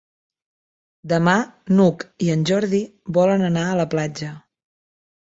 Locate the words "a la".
3.67-3.85